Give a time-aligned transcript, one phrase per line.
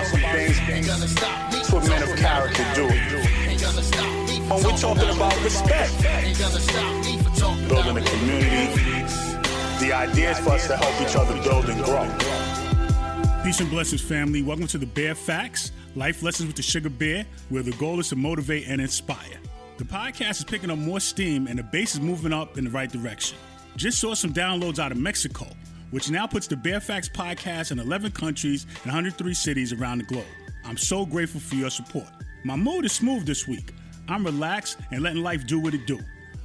[0.00, 2.86] I'm gonna about talk about some things that's what men of character do.
[4.48, 5.92] When we're talking about respect,
[7.68, 8.72] building a community,
[9.78, 12.08] the idea is for us to help each other build and grow.
[13.44, 14.42] Peace and blessings, family.
[14.42, 18.08] Welcome to the Bear Facts, Life Lessons with the Sugar Bear, where the goal is
[18.08, 19.38] to motivate and inspire.
[19.76, 22.70] The podcast is picking up more steam and the base is moving up in the
[22.70, 23.36] right direction.
[23.76, 25.46] Just saw some downloads out of Mexico,
[25.90, 30.04] which now puts the Bear Facts podcast in 11 countries and 103 cities around the
[30.04, 30.24] globe.
[30.64, 32.08] I'm so grateful for your support.
[32.44, 33.72] My mood is smooth this week.
[34.08, 35.98] I'm relaxed and letting life do what it do.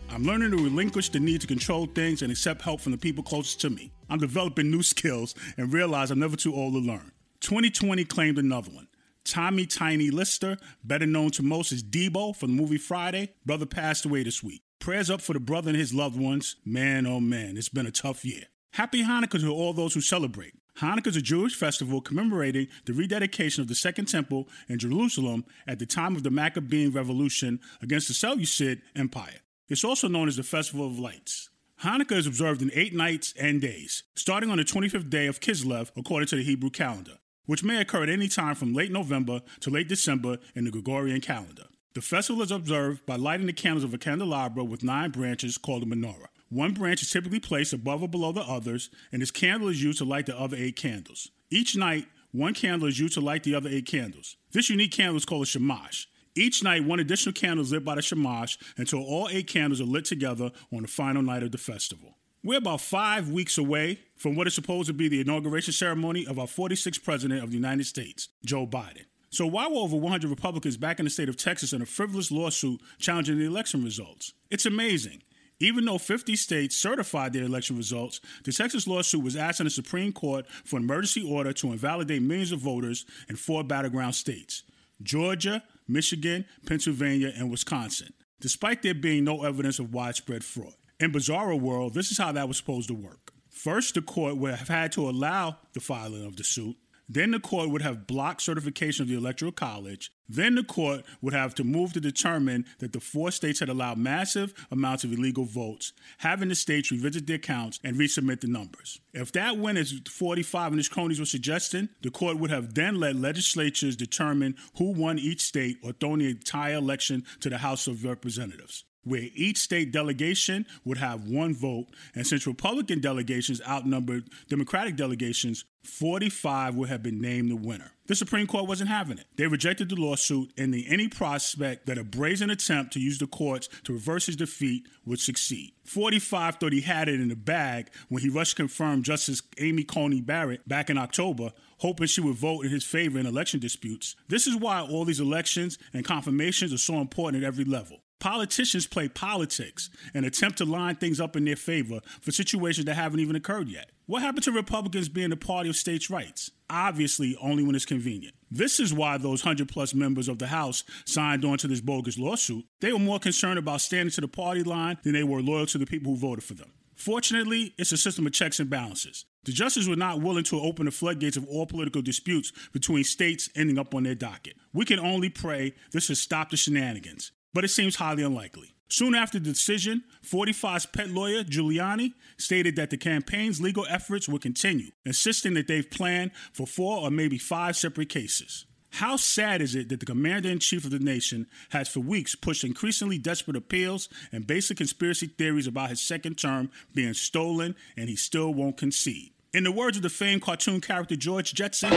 [0.10, 3.24] I'm learning to relinquish the need to control things and accept help from the people
[3.24, 3.92] closest to me.
[4.10, 7.12] I'm developing new skills and realize I'm never too old to learn.
[7.42, 8.88] 2020 claimed another one.
[9.24, 14.06] Tommy Tiny Lister, better known to most as Debo from the movie Friday, brother passed
[14.06, 14.62] away this week.
[14.80, 16.58] Prayers up for the brother and his loved ones.
[16.64, 18.44] Man, oh man, it's been a tough year.
[18.76, 20.54] Happy Hanukkah to all those who celebrate.
[20.80, 25.80] Hanukkah is a Jewish festival commemorating the rededication of the Second Temple in Jerusalem at
[25.80, 29.40] the time of the Maccabean Revolution against the Seleucid Empire.
[29.70, 31.50] It's also known as the Festival of Lights.
[31.84, 35.92] Hanukkah is observed in eight nights and days, starting on the 25th day of Kislev
[35.96, 39.70] according to the Hebrew calendar, which may occur at any time from late November to
[39.70, 41.68] late December in the Gregorian calendar.
[41.94, 45.84] The festival is observed by lighting the candles of a candelabra with nine branches called
[45.84, 46.28] a menorah.
[46.50, 49.98] One branch is typically placed above or below the others, and this candle is used
[49.98, 51.32] to light the other eight candles.
[51.50, 54.38] Each night, one candle is used to light the other eight candles.
[54.52, 56.08] This unique candle is called a shamash.
[56.36, 59.86] Each night, one additional candle is lit by the shamash until all eight candles are
[59.86, 62.18] lit together on the final night of the festival.
[62.44, 66.38] We're about five weeks away from what is supposed to be the inauguration ceremony of
[66.38, 69.06] our 46th president of the United States, Joe Biden.
[69.32, 72.32] So why were over 100 Republicans back in the state of Texas in a frivolous
[72.32, 74.34] lawsuit challenging the election results?
[74.52, 75.24] It's amazing.
[75.60, 80.12] Even though 50 states certified their election results, the Texas lawsuit was asking the Supreme
[80.12, 84.64] Court for an emergency order to invalidate millions of voters in four battleground states
[85.02, 90.74] Georgia, Michigan, Pennsylvania, and Wisconsin, despite there being no evidence of widespread fraud.
[91.00, 93.32] In Bizarro World, this is how that was supposed to work.
[93.50, 96.76] First, the court would have had to allow the filing of the suit.
[97.08, 100.12] Then the court would have blocked certification of the Electoral College.
[100.28, 104.00] Then the court would have to move to determine that the four states had allowed
[104.00, 109.00] massive amounts of illegal votes, having the states revisit their counts and resubmit the numbers.
[109.14, 113.00] If that went as 45 and his cronies were suggesting, the court would have then
[113.00, 117.88] let legislatures determine who won each state or thrown the entire election to the House
[117.88, 124.30] of Representatives where each state delegation would have one vote, and since Republican delegations outnumbered
[124.50, 127.92] Democratic delegations, 45 would have been named the winner.
[128.08, 129.26] The Supreme Court wasn't having it.
[129.36, 133.70] They rejected the lawsuit, ending any prospect that a brazen attempt to use the courts
[133.84, 135.74] to reverse his defeat would succeed.
[135.86, 139.84] 45 thought he had it in the bag when he rushed to confirm Justice Amy
[139.84, 144.16] Coney Barrett back in October, hoping she would vote in his favor in election disputes.
[144.28, 148.02] This is why all these elections and confirmations are so important at every level.
[148.26, 152.96] Politicians play politics and attempt to line things up in their favor for situations that
[152.96, 153.92] haven't even occurred yet.
[154.08, 156.50] What happened to Republicans being the party of states' rights?
[156.68, 158.34] Obviously, only when it's convenient.
[158.50, 162.18] This is why those 100 plus members of the House signed on to this bogus
[162.18, 162.66] lawsuit.
[162.82, 165.78] They were more concerned about standing to the party line than they were loyal to
[165.78, 166.74] the people who voted for them.
[166.96, 169.26] Fortunately, it's a system of checks and balances.
[169.44, 173.50] The justices were not willing to open the floodgates of all political disputes between states
[173.56, 174.56] ending up on their docket.
[174.74, 178.76] We can only pray this will stop the shenanigans but it seems highly unlikely.
[178.90, 184.40] Soon after the decision, 45's pet lawyer, Giuliani, stated that the campaign's legal efforts will
[184.40, 188.66] continue, insisting that they've planned for four or maybe five separate cases.
[188.92, 192.36] How sad is it that the commander in chief of the nation has for weeks
[192.36, 198.10] pushed increasingly desperate appeals and basic conspiracy theories about his second term being stolen and
[198.10, 199.32] he still won't concede?
[199.54, 201.92] In the words of the famed cartoon character George Jetson,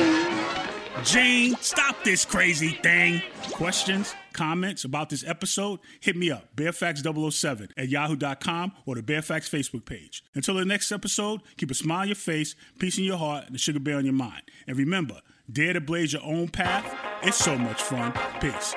[1.05, 3.23] Jane, stop this crazy thing.
[3.53, 5.81] Questions, comments about this episode?
[6.01, 10.25] Hit me up, Bearfacts007 at yahoo.com or the Bear Facts Facebook page.
[10.35, 13.55] Until the next episode, keep a smile on your face, peace in your heart, and
[13.55, 14.43] a sugar bear on your mind.
[14.67, 16.95] And remember, dare to blaze your own path.
[17.23, 18.13] It's so much fun.
[18.41, 18.75] Peace.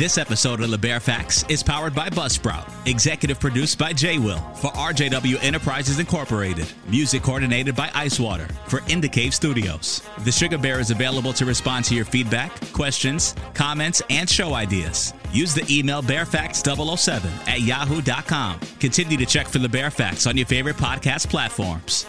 [0.00, 4.38] This episode of the Bear Facts is powered by Buzzsprout, executive produced by J Will
[4.54, 10.00] for RJW Enterprises Incorporated, music coordinated by Icewater for In the Cave Studios.
[10.20, 15.12] The Sugar Bear is available to respond to your feedback, questions, comments, and show ideas.
[15.32, 18.58] Use the email bearfacts007 at yahoo.com.
[18.80, 22.06] Continue to check for the Bear Facts on your favorite podcast platforms.